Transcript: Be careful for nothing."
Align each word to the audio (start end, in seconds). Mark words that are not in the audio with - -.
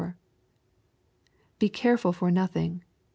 Be 1.59 1.69
careful 1.69 2.11
for 2.11 2.31
nothing." 2.31 2.81